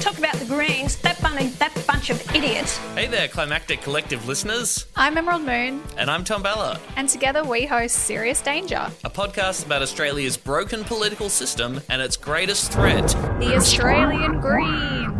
Talk 0.00 0.16
about 0.18 0.34
the 0.36 0.46
Greens, 0.46 0.96
that, 0.96 1.20
bunny, 1.20 1.48
that 1.58 1.74
bunch 1.86 2.08
of 2.08 2.34
idiots. 2.34 2.78
Hey 2.94 3.06
there, 3.06 3.28
Climactic 3.28 3.82
Collective 3.82 4.26
listeners. 4.26 4.86
I'm 4.96 5.18
Emerald 5.18 5.42
Moon, 5.42 5.82
And 5.98 6.10
I'm 6.10 6.24
Tom 6.24 6.42
Ballard, 6.42 6.78
and 6.96 7.06
together 7.08 7.44
we 7.44 7.66
host 7.66 7.96
Serious 7.96 8.40
Danger, 8.40 8.90
a 9.04 9.10
podcast 9.10 9.66
about 9.66 9.82
Australia's 9.82 10.38
broken 10.38 10.84
political 10.84 11.28
system 11.28 11.80
and 11.90 12.00
its 12.00 12.16
greatest 12.16 12.72
threat. 12.72 13.08
the 13.40 13.54
Australian 13.54 14.40
Greens. 14.40 15.19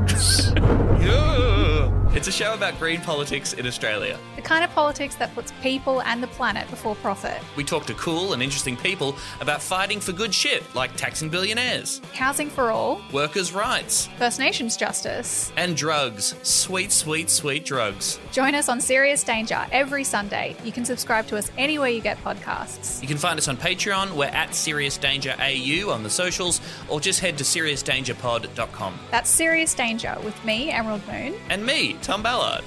It's 2.12 2.27
a 2.27 2.32
show 2.32 2.54
about 2.54 2.77
green 2.80 3.00
politics 3.00 3.52
in 3.52 3.66
Australia. 3.68 4.18
the 4.34 4.42
kind 4.42 4.64
of 4.64 4.70
politics 4.72 5.14
that 5.16 5.32
puts 5.32 5.52
people 5.62 6.02
and 6.02 6.20
the 6.20 6.27
planet 6.27 6.68
before 6.70 6.96
profit. 6.96 7.38
We 7.56 7.62
talk 7.62 7.86
to 7.86 7.95
cool 7.95 8.32
and 8.32 8.42
interesting 8.42 8.77
people 8.77 9.14
about 9.40 9.62
fighting 9.62 10.00
for 10.00 10.10
good 10.12 10.34
shit, 10.34 10.64
like 10.74 10.96
taxing 10.96 11.28
billionaires, 11.28 12.00
Housing 12.14 12.50
for 12.50 12.70
all, 12.73 13.00
workers' 13.12 13.52
rights, 13.52 14.09
First 14.18 14.41
Nations 14.41 14.77
justice. 14.77 15.52
and 15.56 15.77
drugs. 15.77 16.34
Sweet, 16.42 16.91
sweet, 16.91 17.30
sweet 17.30 17.65
drugs. 17.65 18.18
Join 18.32 18.56
us 18.56 18.68
on 18.68 18.80
Serious 18.80 19.23
Danger 19.23 19.65
every 19.70 20.02
Sunday. 20.02 20.56
You 20.65 20.73
can 20.73 20.84
subscribe 20.84 21.29
to 21.29 21.37
us 21.37 21.52
anywhere 21.59 21.90
you 21.90 22.01
get 22.01 22.18
podcasts. 22.24 23.01
You 23.02 23.06
can 23.09 23.18
find 23.18 23.38
us 23.38 23.46
on 23.46 23.56
Patreon. 23.56 24.12
We're 24.16 24.24
at 24.27 24.52
Serious 24.56 24.96
Danger 24.98 25.37
AU 25.38 25.88
on 25.90 26.02
the 26.02 26.10
socials, 26.10 26.60
or 26.88 26.98
just 27.01 27.20
head 27.20 27.38
to 27.38 27.45
seriousdangerpod.com. 27.45 28.98
That's 29.12 29.30
Serious 29.30 29.74
Danger 29.74 30.16
with 30.24 30.45
me, 30.45 30.70
Emerald 30.70 31.06
Moon. 31.06 31.34
And 31.51 31.65
me, 31.65 31.98
Tom 32.02 32.22
Ballard. 32.22 32.64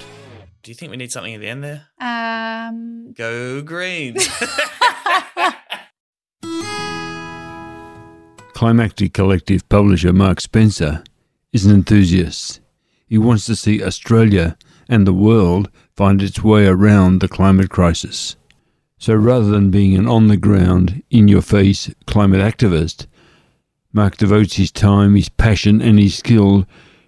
Do 0.62 0.70
you 0.70 0.74
think 0.74 0.90
we 0.90 0.96
need 0.96 1.12
something 1.12 1.34
at 1.34 1.40
the 1.40 1.48
end 1.48 1.64
there? 1.64 1.88
Um, 2.00 3.12
Go 3.12 3.60
Greens. 3.62 4.28
Climactic 8.54 9.12
Collective 9.12 9.68
publisher 9.68 10.12
Mark 10.12 10.40
Spencer 10.40 11.02
is 11.52 11.66
an 11.66 11.74
enthusiast. 11.74 12.60
He 13.06 13.18
wants 13.18 13.44
to 13.46 13.56
see 13.56 13.82
Australia 13.82 14.56
and 14.88 15.06
the 15.06 15.12
world 15.12 15.70
find 15.96 16.22
its 16.22 16.42
way 16.42 16.66
around 16.66 17.20
the 17.20 17.28
climate 17.28 17.70
crisis. 17.70 18.36
So 18.98 19.14
rather 19.14 19.46
than 19.50 19.70
being 19.70 19.96
an 19.96 20.06
on 20.06 20.28
the 20.28 20.36
ground, 20.36 21.02
in 21.10 21.28
your 21.28 21.42
face 21.42 21.92
climate 22.06 22.40
activist, 22.40 23.06
Mark 23.92 24.16
devotes 24.16 24.54
his 24.54 24.72
time, 24.72 25.14
his 25.14 25.28
passion, 25.28 25.82
and 25.82 25.98
his 25.98 26.14
skill 26.16 26.66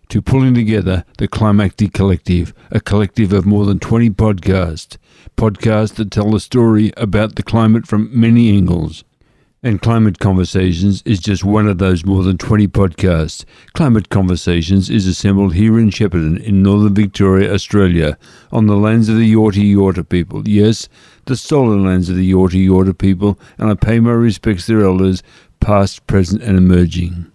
to 0.08 0.22
pulling 0.22 0.54
together 0.54 1.04
the 1.18 1.28
Climactic 1.28 1.92
Collective, 1.92 2.54
a 2.70 2.80
collective 2.80 3.32
of 3.32 3.46
more 3.46 3.64
than 3.66 3.78
20 3.78 4.10
podcasts, 4.10 4.96
podcasts 5.36 5.94
that 5.94 6.10
tell 6.10 6.30
the 6.30 6.40
story 6.40 6.92
about 6.96 7.36
the 7.36 7.42
climate 7.42 7.86
from 7.86 8.08
many 8.18 8.50
angles. 8.50 9.04
And 9.62 9.82
Climate 9.82 10.20
Conversations 10.20 11.02
is 11.04 11.18
just 11.18 11.42
one 11.42 11.66
of 11.66 11.78
those 11.78 12.04
more 12.04 12.22
than 12.22 12.38
20 12.38 12.68
podcasts. 12.68 13.44
Climate 13.72 14.10
Conversations 14.10 14.88
is 14.88 15.08
assembled 15.08 15.54
here 15.54 15.78
in 15.78 15.90
Shepparton 15.90 16.40
in 16.40 16.62
northern 16.62 16.94
Victoria, 16.94 17.52
Australia, 17.52 18.16
on 18.52 18.66
the 18.66 18.76
lands 18.76 19.08
of 19.08 19.16
the 19.16 19.32
Yorta 19.32 19.64
Yorta 19.64 20.08
people. 20.08 20.46
Yes, 20.46 20.88
the 21.24 21.36
stolen 21.36 21.84
lands 21.84 22.08
of 22.08 22.14
the 22.16 22.30
Yorta 22.30 22.64
Yorta 22.64 22.96
people, 22.96 23.40
and 23.58 23.68
I 23.68 23.74
pay 23.74 23.98
my 23.98 24.12
respects 24.12 24.66
to 24.66 24.76
their 24.76 24.86
elders, 24.86 25.22
past, 25.58 26.06
present, 26.06 26.42
and 26.42 26.56
emerging. 26.56 27.32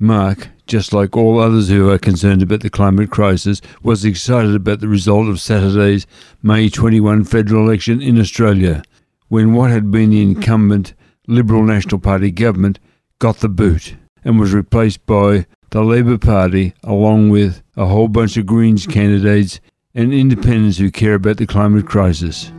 Mark, 0.00 0.48
just 0.66 0.92
like 0.92 1.16
all 1.16 1.40
others 1.40 1.68
who 1.68 1.90
are 1.90 1.98
concerned 1.98 2.42
about 2.42 2.60
the 2.60 2.70
climate 2.70 3.10
crisis, 3.10 3.60
was 3.82 4.04
excited 4.04 4.54
about 4.54 4.80
the 4.80 4.88
result 4.88 5.28
of 5.28 5.40
Saturday's 5.40 6.06
May 6.42 6.68
21 6.68 7.24
federal 7.24 7.64
election 7.64 8.00
in 8.00 8.18
Australia, 8.20 8.82
when 9.28 9.52
what 9.52 9.70
had 9.70 9.90
been 9.90 10.10
the 10.10 10.22
incumbent 10.22 10.94
Liberal 11.26 11.62
National 11.62 11.98
Party 11.98 12.30
government 12.30 12.78
got 13.18 13.38
the 13.38 13.48
boot 13.48 13.96
and 14.24 14.38
was 14.38 14.52
replaced 14.52 15.04
by 15.04 15.46
the 15.70 15.82
Labor 15.82 16.16
Party, 16.16 16.74
along 16.84 17.30
with 17.30 17.62
a 17.76 17.86
whole 17.86 18.08
bunch 18.08 18.36
of 18.36 18.46
Greens 18.46 18.86
candidates 18.86 19.60
and 19.94 20.12
independents 20.12 20.78
who 20.78 20.90
care 20.90 21.14
about 21.14 21.36
the 21.36 21.46
climate 21.46 21.86
crisis. 21.86 22.52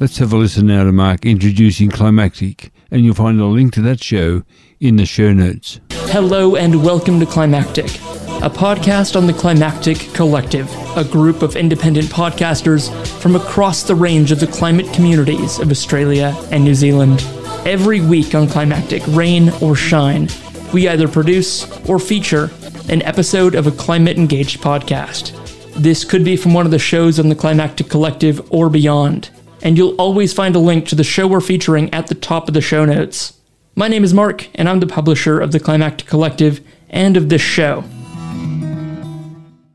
Let's 0.00 0.18
have 0.18 0.32
a 0.32 0.36
listen 0.36 0.66
now 0.66 0.84
to 0.84 0.92
Mark 0.92 1.24
introducing 1.24 1.88
Climactic, 1.88 2.72
and 2.90 3.04
you'll 3.04 3.14
find 3.14 3.40
a 3.40 3.46
link 3.46 3.72
to 3.74 3.82
that 3.82 4.02
show 4.02 4.42
in 4.80 4.96
the 4.96 5.06
show 5.06 5.32
notes. 5.32 5.80
Hello 6.10 6.54
and 6.54 6.84
welcome 6.84 7.18
to 7.18 7.26
Climactic, 7.26 7.86
a 7.86 8.50
podcast 8.50 9.16
on 9.16 9.26
the 9.26 9.32
Climactic 9.32 9.98
Collective, 10.14 10.70
a 10.96 11.04
group 11.04 11.42
of 11.42 11.56
independent 11.56 12.06
podcasters 12.06 12.88
from 13.20 13.34
across 13.34 13.82
the 13.82 13.94
range 13.94 14.30
of 14.30 14.38
the 14.38 14.46
climate 14.46 14.92
communities 14.92 15.58
of 15.58 15.70
Australia 15.70 16.36
and 16.52 16.64
New 16.64 16.74
Zealand. 16.74 17.20
Every 17.66 18.00
week 18.00 18.34
on 18.34 18.48
Climactic, 18.48 19.02
rain 19.08 19.50
or 19.60 19.74
shine, 19.74 20.28
we 20.72 20.88
either 20.88 21.08
produce 21.08 21.68
or 21.88 21.98
feature 21.98 22.50
an 22.88 23.02
episode 23.02 23.54
of 23.54 23.66
a 23.66 23.72
climate 23.72 24.16
engaged 24.16 24.60
podcast. 24.60 25.32
This 25.74 26.04
could 26.04 26.24
be 26.24 26.36
from 26.36 26.54
one 26.54 26.64
of 26.66 26.70
the 26.72 26.78
shows 26.78 27.18
on 27.18 27.28
the 27.28 27.34
Climactic 27.34 27.88
Collective 27.88 28.52
or 28.52 28.70
beyond, 28.70 29.30
and 29.62 29.76
you'll 29.76 29.96
always 29.96 30.32
find 30.32 30.54
a 30.54 30.60
link 30.60 30.86
to 30.88 30.94
the 30.94 31.02
show 31.02 31.26
we're 31.26 31.40
featuring 31.40 31.92
at 31.92 32.06
the 32.06 32.14
top 32.14 32.46
of 32.46 32.54
the 32.54 32.60
show 32.60 32.84
notes. 32.84 33.32
My 33.76 33.88
name 33.88 34.04
is 34.04 34.14
Mark, 34.14 34.48
and 34.54 34.68
I'm 34.68 34.78
the 34.78 34.86
publisher 34.86 35.40
of 35.40 35.50
the 35.50 35.58
Climactic 35.58 36.06
Collective 36.06 36.60
and 36.90 37.16
of 37.16 37.28
this 37.28 37.42
show. 37.42 37.82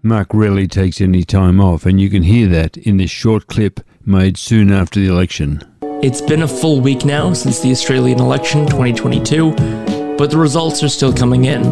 Mark 0.02 0.34
rarely 0.34 0.70
takes 0.70 1.02
any 1.02 1.26
time 1.26 1.60
off, 1.60 1.86
and 1.86 2.00
you 2.00 2.10
can 2.10 2.24
hear 2.24 2.48
that 2.48 2.78
in 2.78 2.96
this 2.96 3.12
short 3.12 3.48
clip 3.48 3.82
made 4.06 4.38
soon 4.38 4.72
after 4.72 5.02
the 5.02 5.08
election. 5.08 5.62
It's 6.02 6.22
been 6.22 6.44
a 6.44 6.48
full 6.48 6.80
week 6.80 7.04
now 7.04 7.34
since 7.34 7.60
the 7.60 7.72
Australian 7.72 8.22
election 8.22 8.66
2022, 8.68 10.16
but 10.18 10.32
the 10.32 10.38
results 10.38 10.82
are 10.82 10.88
still 10.88 11.12
coming 11.12 11.44
in. 11.44 11.66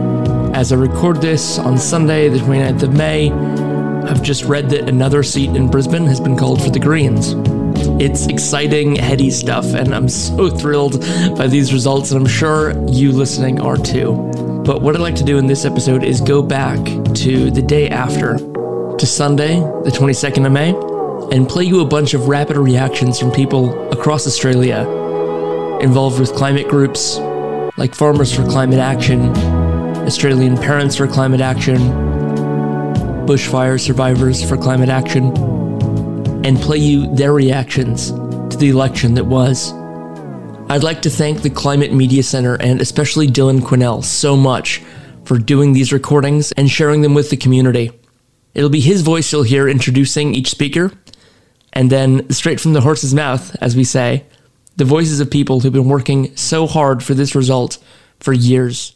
As 0.53 0.73
I 0.73 0.75
record 0.75 1.21
this 1.21 1.57
on 1.57 1.77
Sunday, 1.77 2.27
the 2.27 2.39
29th 2.39 2.83
of 2.83 2.93
May, 2.93 3.31
I've 3.31 4.21
just 4.21 4.43
read 4.43 4.69
that 4.71 4.89
another 4.89 5.23
seat 5.23 5.55
in 5.55 5.71
Brisbane 5.71 6.05
has 6.07 6.19
been 6.19 6.35
called 6.35 6.61
for 6.61 6.71
the 6.71 6.79
Greens. 6.79 7.35
It's 7.99 8.27
exciting, 8.27 8.95
heady 8.95 9.31
stuff, 9.31 9.73
and 9.73 9.95
I'm 9.95 10.07
so 10.07 10.51
thrilled 10.51 11.01
by 11.35 11.47
these 11.47 11.73
results, 11.73 12.11
and 12.11 12.21
I'm 12.21 12.27
sure 12.27 12.79
you 12.87 13.11
listening 13.11 13.59
are 13.59 13.75
too. 13.75 14.13
But 14.63 14.83
what 14.83 14.95
I'd 14.95 15.01
like 15.01 15.15
to 15.15 15.23
do 15.23 15.39
in 15.39 15.47
this 15.47 15.65
episode 15.65 16.03
is 16.03 16.21
go 16.21 16.43
back 16.43 16.77
to 17.15 17.49
the 17.49 17.61
day 17.63 17.89
after, 17.89 18.37
to 18.37 19.05
Sunday, 19.07 19.55
the 19.83 19.89
22nd 19.89 20.45
of 20.45 20.51
May, 20.51 20.75
and 21.35 21.49
play 21.49 21.63
you 21.63 21.81
a 21.81 21.85
bunch 21.85 22.13
of 22.13 22.27
rapid 22.27 22.55
reactions 22.55 23.19
from 23.19 23.31
people 23.31 23.73
across 23.91 24.27
Australia 24.27 24.87
involved 25.81 26.19
with 26.19 26.35
climate 26.35 26.67
groups 26.67 27.17
like 27.77 27.95
Farmers 27.95 28.31
for 28.31 28.43
Climate 28.43 28.79
Action, 28.79 29.21
Australian 30.05 30.55
Parents 30.55 30.95
for 30.95 31.07
Climate 31.07 31.41
Action, 31.41 31.77
Bushfire 33.25 33.79
Survivors 33.81 34.47
for 34.47 34.55
Climate 34.55 34.89
Action, 34.89 35.33
and 36.43 36.57
play 36.57 36.77
you 36.77 37.13
their 37.15 37.33
reactions 37.33 38.11
to 38.11 38.57
the 38.57 38.69
election 38.69 39.13
that 39.15 39.25
was. 39.25 39.73
I'd 40.69 40.83
like 40.83 41.01
to 41.03 41.09
thank 41.09 41.41
the 41.41 41.49
Climate 41.49 41.93
Media 41.93 42.23
Center 42.23 42.55
and 42.55 42.81
especially 42.81 43.27
Dylan 43.27 43.61
Quinnell 43.61 44.03
so 44.03 44.35
much 44.35 44.83
for 45.23 45.37
doing 45.37 45.73
these 45.73 45.93
recordings 45.93 46.51
and 46.53 46.69
sharing 46.69 47.01
them 47.01 47.13
with 47.13 47.29
the 47.29 47.37
community. 47.37 47.91
It'll 48.53 48.69
be 48.69 48.79
his 48.79 49.01
voice 49.01 49.31
you'll 49.31 49.43
hear 49.43 49.67
introducing 49.67 50.33
each 50.33 50.49
speaker, 50.49 50.91
and 51.73 51.89
then 51.89 52.29
straight 52.31 52.59
from 52.59 52.73
the 52.73 52.81
horse's 52.81 53.13
mouth, 53.13 53.55
as 53.61 53.75
we 53.75 53.83
say, 53.83 54.25
the 54.77 54.85
voices 54.85 55.19
of 55.19 55.29
people 55.29 55.59
who've 55.59 55.73
been 55.73 55.89
working 55.89 56.35
so 56.35 56.65
hard 56.65 57.03
for 57.03 57.13
this 57.13 57.35
result 57.35 57.77
for 58.19 58.33
years. 58.33 58.93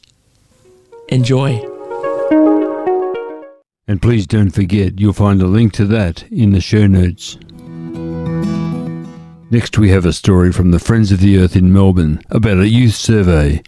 Enjoy. 1.09 1.80
And 3.87 4.01
please 4.01 4.27
don't 4.27 4.51
forget, 4.51 4.99
you'll 4.99 5.13
find 5.13 5.41
a 5.41 5.47
link 5.47 5.73
to 5.73 5.85
that 5.85 6.23
in 6.31 6.51
the 6.51 6.61
show 6.61 6.87
notes. 6.87 7.37
Next, 9.51 9.77
we 9.77 9.89
have 9.89 10.05
a 10.05 10.13
story 10.13 10.51
from 10.51 10.71
the 10.71 10.79
Friends 10.79 11.11
of 11.11 11.19
the 11.19 11.37
Earth 11.37 11.55
in 11.55 11.73
Melbourne 11.73 12.21
about 12.29 12.59
a 12.59 12.69
youth 12.69 12.95
survey. 12.95 13.61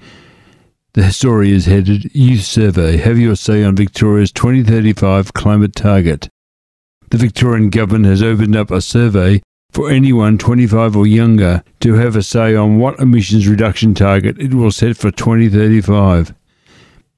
The 0.93 1.11
story 1.11 1.51
is 1.51 1.65
headed 1.65 2.13
Youth 2.15 2.43
Survey 2.43 2.97
Have 2.97 3.17
Your 3.17 3.35
Say 3.35 3.63
on 3.63 3.75
Victoria's 3.75 4.31
2035 4.31 5.33
Climate 5.33 5.75
Target. 5.75 6.29
The 7.09 7.17
Victorian 7.17 7.69
Government 7.69 8.05
has 8.05 8.23
opened 8.23 8.55
up 8.55 8.71
a 8.71 8.79
survey 8.79 9.41
for 9.71 9.89
anyone 9.89 10.37
25 10.37 10.95
or 10.95 11.07
younger 11.07 11.63
to 11.79 11.95
have 11.95 12.15
a 12.15 12.23
say 12.23 12.55
on 12.55 12.77
what 12.77 12.99
emissions 12.99 13.47
reduction 13.47 13.95
target 13.95 14.39
it 14.39 14.53
will 14.53 14.71
set 14.71 14.95
for 14.95 15.09
2035. 15.11 16.33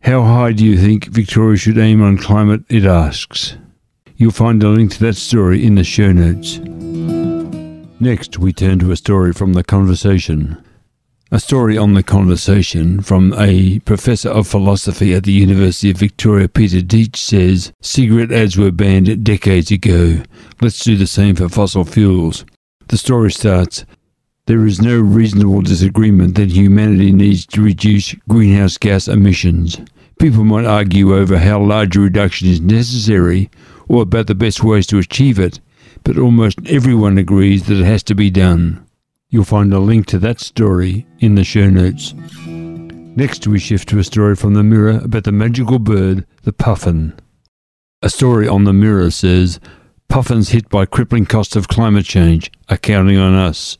How 0.05 0.21
high 0.21 0.51
do 0.51 0.63
you 0.63 0.77
think 0.77 1.05
Victoria 1.05 1.57
should 1.57 1.79
aim 1.79 2.03
on 2.03 2.19
climate? 2.19 2.63
It 2.69 2.85
asks. 2.85 3.57
You'll 4.17 4.29
find 4.29 4.61
a 4.61 4.69
link 4.69 4.91
to 4.91 4.99
that 4.99 5.15
story 5.15 5.65
in 5.65 5.73
the 5.73 5.83
show 5.83 6.11
notes. 6.11 6.59
Next, 7.99 8.37
we 8.37 8.53
turn 8.53 8.77
to 8.79 8.91
a 8.91 8.97
story 8.97 9.33
from 9.33 9.53
The 9.53 9.63
Conversation. 9.63 10.63
A 11.31 11.39
story 11.39 11.75
on 11.75 11.95
The 11.95 12.03
Conversation 12.03 13.01
from 13.01 13.33
a 13.33 13.79
professor 13.79 14.29
of 14.29 14.47
philosophy 14.47 15.15
at 15.15 15.23
the 15.23 15.31
University 15.31 15.89
of 15.89 15.97
Victoria, 15.97 16.47
Peter 16.49 16.81
Dietsch, 16.81 17.17
says 17.17 17.73
cigarette 17.81 18.31
ads 18.31 18.57
were 18.57 18.71
banned 18.71 19.23
decades 19.23 19.71
ago. 19.71 20.21
Let's 20.61 20.83
do 20.83 20.95
the 20.95 21.07
same 21.07 21.35
for 21.35 21.49
fossil 21.49 21.83
fuels. 21.83 22.45
The 22.89 22.97
story 22.97 23.31
starts 23.31 23.85
There 24.45 24.67
is 24.67 24.79
no 24.79 24.99
reasonable 24.99 25.61
disagreement 25.61 26.35
that 26.35 26.51
humanity 26.51 27.11
needs 27.11 27.47
to 27.47 27.63
reduce 27.63 28.13
greenhouse 28.29 28.77
gas 28.77 29.07
emissions. 29.07 29.79
People 30.19 30.43
might 30.43 30.65
argue 30.65 31.15
over 31.15 31.37
how 31.37 31.61
large 31.61 31.95
a 31.97 31.99
reduction 31.99 32.47
is 32.47 32.61
necessary 32.61 33.49
or 33.87 34.03
about 34.03 34.27
the 34.27 34.35
best 34.35 34.63
ways 34.63 34.87
to 34.87 34.97
achieve 34.97 35.39
it, 35.39 35.59
but 36.03 36.17
almost 36.17 36.59
everyone 36.67 37.17
agrees 37.17 37.65
that 37.67 37.79
it 37.79 37.85
has 37.85 38.03
to 38.03 38.15
be 38.15 38.29
done. 38.29 38.85
You'll 39.29 39.43
find 39.43 39.73
a 39.73 39.79
link 39.79 40.05
to 40.07 40.19
that 40.19 40.39
story 40.39 41.05
in 41.19 41.35
the 41.35 41.43
show 41.43 41.69
notes. 41.69 42.13
Next, 42.45 43.47
we 43.47 43.59
shift 43.59 43.89
to 43.89 43.99
a 43.99 44.03
story 44.03 44.35
from 44.35 44.53
the 44.53 44.63
Mirror 44.63 45.01
about 45.03 45.23
the 45.23 45.31
magical 45.31 45.79
bird, 45.79 46.25
the 46.43 46.53
puffin. 46.53 47.13
A 48.01 48.09
story 48.09 48.47
on 48.47 48.65
the 48.65 48.73
Mirror 48.73 49.11
says, 49.11 49.59
Puffins 50.07 50.49
hit 50.49 50.69
by 50.69 50.85
crippling 50.85 51.25
costs 51.25 51.55
of 51.55 51.67
climate 51.67 52.05
change 52.05 52.51
are 52.69 52.77
counting 52.77 53.17
on 53.17 53.33
us. 53.33 53.77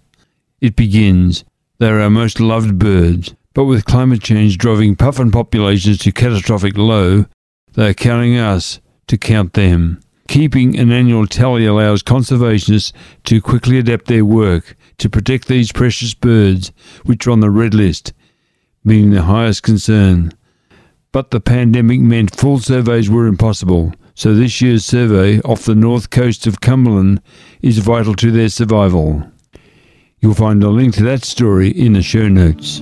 It 0.62 0.76
begins, 0.76 1.46
they 1.78 1.90
are 1.90 2.00
our 2.00 2.10
most 2.10 2.40
loved 2.40 2.80
birds, 2.80 3.36
but 3.56 3.66
with 3.66 3.86
climate 3.86 4.22
change 4.22 4.58
driving 4.58 4.96
puffin 4.96 5.32
populations 5.32 5.98
to 5.98 6.12
catastrophic 6.12 6.78
low, 6.78 7.26
they 7.74 7.90
are 7.90 7.94
counting 7.94 8.38
us 8.38 8.82
to 9.08 9.18
count 9.18 9.54
them. 9.54 10.00
Keeping 10.28 10.78
an 10.78 10.92
annual 10.92 11.26
tally 11.26 11.66
allows 11.66 12.04
conservationists 12.04 12.92
to 13.24 13.42
quickly 13.42 13.80
adapt 13.80 14.08
their 14.08 14.26
work 14.26 14.76
to 14.98 15.10
protect 15.10 15.48
these 15.48 15.72
precious 15.72 16.14
birds, 16.14 16.74
which 17.06 17.26
are 17.26 17.32
on 17.32 17.40
the 17.40 17.50
red 17.50 17.74
list, 17.74 18.12
meaning 18.84 19.12
the 19.12 19.24
highest 19.24 19.64
concern. 19.64 20.34
But 21.14 21.32
the 21.32 21.40
pandemic 21.40 22.02
meant 22.02 22.36
full 22.36 22.60
surveys 22.60 23.10
were 23.10 23.26
impossible, 23.26 23.94
so 24.16 24.34
this 24.34 24.62
year's 24.62 24.84
survey 24.84 25.40
off 25.42 25.64
the 25.64 25.76
north 25.76 26.10
coast 26.10 26.46
of 26.46 26.60
Cumberland 26.60 27.22
is 27.62 27.78
vital 27.78 28.16
to 28.16 28.32
their 28.32 28.50
survival. 28.50 29.32
You'll 30.20 30.34
find 30.34 30.62
a 30.62 30.70
link 30.70 30.96
to 30.96 31.04
that 31.04 31.24
story 31.24 31.70
in 31.70 31.94
the 31.94 32.02
show 32.02 32.28
notes. 32.28 32.82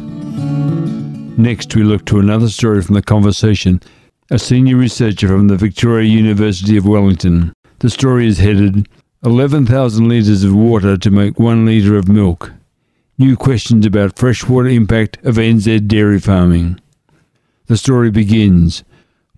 Next, 1.37 1.75
we 1.75 1.83
look 1.83 2.05
to 2.05 2.19
another 2.19 2.47
story 2.47 2.83
from 2.83 2.93
the 2.93 3.01
conversation 3.01 3.81
a 4.29 4.37
senior 4.37 4.77
researcher 4.77 5.27
from 5.27 5.47
the 5.47 5.57
Victoria 5.57 6.07
University 6.07 6.77
of 6.77 6.85
Wellington. 6.85 7.53
The 7.79 7.89
story 7.89 8.27
is 8.27 8.37
headed 8.37 8.87
11,000 9.25 10.07
litres 10.07 10.43
of 10.43 10.55
water 10.55 10.95
to 10.95 11.11
make 11.11 11.39
1 11.39 11.65
litre 11.65 11.97
of 11.97 12.07
milk. 12.07 12.51
New 13.17 13.35
questions 13.35 13.85
about 13.85 14.17
freshwater 14.17 14.69
impact 14.69 15.17
of 15.23 15.35
NZ 15.35 15.87
dairy 15.87 16.19
farming. 16.19 16.79
The 17.65 17.77
story 17.77 18.11
begins 18.11 18.83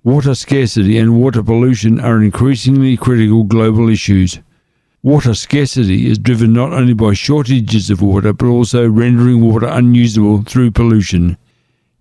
Water 0.03 0.35
scarcity 0.35 0.97
and 0.97 1.19
water 1.19 1.41
pollution 1.41 1.99
are 1.99 2.21
increasingly 2.21 2.97
critical 2.97 3.43
global 3.43 3.89
issues. 3.89 4.39
Water 5.01 5.33
scarcity 5.33 6.09
is 6.09 6.17
driven 6.17 6.51
not 6.51 6.73
only 6.73 6.93
by 6.93 7.13
shortages 7.13 7.89
of 7.89 8.01
water 8.01 8.33
but 8.33 8.47
also 8.47 8.87
rendering 8.87 9.41
water 9.41 9.67
unusable 9.67 10.43
through 10.43 10.71
pollution. 10.71 11.37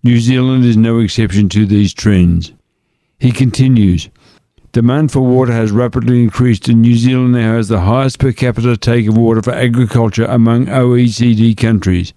New 0.05 0.19
Zealand 0.19 0.63
is 0.63 0.77
no 0.77 0.99
exception 0.99 1.49
to 1.49 1.65
these 1.65 1.91
trends. 1.91 2.53
He 3.17 3.31
continues 3.31 4.07
Demand 4.71 5.11
for 5.11 5.21
water 5.21 5.51
has 5.51 5.71
rapidly 5.71 6.21
increased, 6.21 6.67
and 6.67 6.79
New 6.79 6.95
Zealand 6.95 7.31
now 7.33 7.55
has 7.55 7.69
the 7.69 7.79
highest 7.79 8.19
per 8.19 8.31
capita 8.31 8.77
take 8.77 9.07
of 9.07 9.17
water 9.17 9.41
for 9.41 9.53
agriculture 9.53 10.25
among 10.25 10.67
OECD 10.67 11.57
countries. 11.57 12.13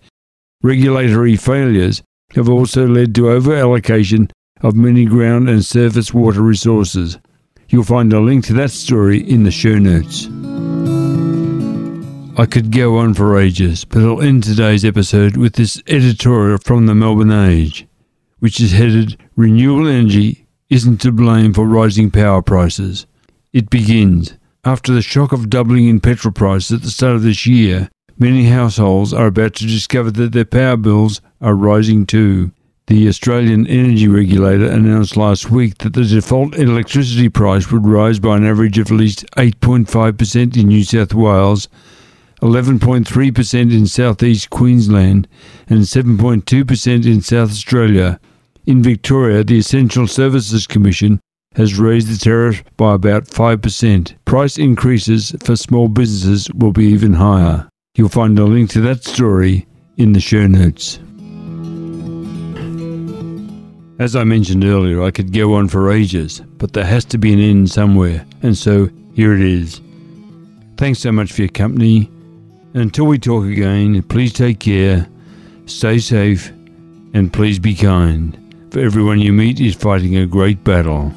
Regulatory 0.63 1.37
failures 1.37 2.03
have 2.35 2.51
also 2.51 2.87
led 2.87 3.15
to 3.15 3.31
over 3.31 3.57
allocation 3.57 4.31
of 4.61 4.77
many 4.77 5.07
ground 5.07 5.49
and 5.49 5.65
surface 5.65 6.13
water 6.13 6.43
resources. 6.43 7.19
You'll 7.71 7.85
find 7.85 8.13
a 8.13 8.21
link 8.21 8.45
to 8.49 8.53
that 8.53 8.71
story 8.71 9.19
in 9.19 9.45
the 9.45 9.51
show 9.51 9.79
notes. 9.79 10.29
I 12.39 12.47
could 12.47 12.71
go 12.71 12.99
on 12.99 13.15
for 13.15 13.37
ages, 13.37 13.85
but 13.85 14.05
I'll 14.05 14.23
end 14.23 14.45
today's 14.45 14.85
episode 14.85 15.37
with 15.37 15.55
this 15.55 15.83
editorial 15.89 16.59
from 16.59 16.87
the 16.87 16.95
Melbourne 16.95 17.33
Age, 17.33 17.85
which 18.39 18.61
is 18.61 18.71
headed 18.71 19.17
Renewable 19.35 19.89
Energy 19.89 20.47
isn't 20.71 21.01
to 21.01 21.11
blame 21.11 21.53
for 21.53 21.67
rising 21.67 22.13
power 22.13 22.41
prices. 22.41 23.07
It 23.53 23.71
begins. 23.71 24.35
After 24.65 24.93
the 24.93 25.03
shock 25.03 25.33
of 25.33 25.51
doubling 25.51 25.89
in 25.89 25.99
petrol 25.99 26.33
prices 26.33 26.77
at 26.77 26.83
the 26.83 26.91
start 26.91 27.17
of 27.17 27.23
this 27.23 27.45
year, 27.45 27.89
many 28.21 28.45
households 28.45 29.13
are 29.13 29.27
about 29.27 29.55
to 29.57 29.67
discover 29.67 30.13
that 30.13 30.31
their 30.31 30.45
power 30.45 30.77
bills 30.77 31.21
are 31.41 31.57
rising 31.57 32.07
too. 32.07 32.53
The 32.87 33.09
Australian 33.09 33.67
Energy 33.67 34.07
Regulator 34.07 34.71
announced 34.71 35.17
last 35.17 35.51
week 35.51 35.79
that 35.79 35.95
the 35.95 36.05
default 36.05 36.55
electricity 36.55 37.31
price 37.31 37.73
would 37.73 37.85
rise 37.85 38.21
by 38.21 38.37
an 38.37 38.47
average 38.47 38.79
of 38.79 38.93
at 38.93 38.97
least 38.97 39.27
8.5% 39.33 40.57
in 40.57 40.69
New 40.69 40.85
South 40.85 41.15
Wales, 41.15 41.69
11.3% 42.41 43.73
in 43.73 43.87
southeast 43.87 44.51
Queensland, 44.51 45.27
and 45.69 45.81
7.2% 45.81 47.07
in 47.07 47.21
South 47.21 47.51
Australia, 47.51 48.21
in 48.69 48.83
Victoria, 48.83 49.43
the 49.43 49.57
Essential 49.57 50.07
Services 50.07 50.67
Commission 50.67 51.21
has 51.55 51.79
raised 51.79 52.09
the 52.09 52.19
tariff 52.19 52.63
by 52.77 52.95
about 52.95 53.25
5%. 53.25 54.15
Price 54.27 54.59
increases 54.59 55.35
for 55.43 55.57
small 55.57 55.89
businesses 55.89 56.53
will 56.53 56.73
be 56.73 56.85
even 56.85 57.15
higher. 57.15 57.67
You'll 57.97 58.11
find 58.11 58.39
a 58.39 58.45
link 58.45 58.69
to 58.71 58.83
that 58.83 59.05
story 59.05 59.67
in 59.97 60.13
the 60.13 60.21
show 60.21 60.47
notes. 60.47 60.99
As 63.99 64.15
I 64.15 64.25
mentioned 64.25 64.65
earlier, 64.65 65.03
I 65.03 65.11
could 65.11 65.33
go 65.33 65.55
on 65.55 65.69
for 65.69 65.91
ages, 65.91 66.41
but 66.59 66.75
there 66.75 66.85
has 66.85 67.07
to 67.07 67.17
be 67.17 67.33
an 67.33 67.41
end 67.41 67.71
somewhere, 67.71 68.27
and 68.43 68.57
so 68.57 68.91
here 69.15 69.33
it 69.33 69.41
is. 69.41 69.81
Thanks 70.77 71.01
so 71.01 71.11
much 71.11 71.33
for 71.33 71.41
your 71.41 71.49
company. 71.49 72.11
Until 72.75 73.07
we 73.07 73.19
talk 73.19 73.45
again, 73.45 74.03
please 74.03 74.33
take 74.33 74.61
care, 74.61 75.09
stay 75.67 75.99
safe, 75.99 76.51
and 77.15 77.33
please 77.33 77.59
be 77.59 77.75
kind 77.75 78.39
for 78.71 78.81
everyone 78.81 79.19
you 79.19 79.33
meet 79.33 79.61
is 79.61 79.75
fighting 79.75 80.17
a 80.17 80.27
great 80.27 80.63
battle. 80.63 81.13